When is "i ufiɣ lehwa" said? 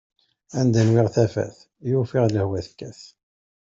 1.89-2.59